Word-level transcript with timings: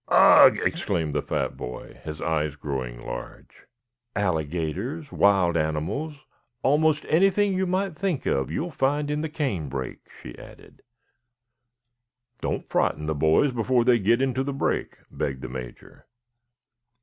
"Ugh!" 0.07 0.57
exclaimed 0.63 1.13
the 1.13 1.21
fat 1.21 1.55
boy, 1.55 1.93
his 2.03 2.23
eyes 2.23 2.55
growing 2.55 3.05
large. 3.05 3.67
"Alligators, 4.15 5.11
wild 5.11 5.55
animals, 5.55 6.15
almost 6.63 7.05
anything 7.07 7.51
that 7.51 7.57
you 7.57 7.67
might 7.67 7.95
think 7.95 8.25
of 8.25 8.49
you 8.49 8.61
will 8.63 8.71
find 8.71 9.11
in 9.11 9.21
the 9.21 9.29
canebrake," 9.29 10.09
she 10.23 10.35
added. 10.39 10.81
"Don't 12.41 12.67
frighten 12.67 13.05
the 13.05 13.13
boys 13.13 13.51
before 13.51 13.83
they 13.85 13.99
get 13.99 14.23
into 14.23 14.43
the 14.43 14.53
brake," 14.53 14.97
begged 15.11 15.43
the 15.43 15.49
Major. 15.49 16.07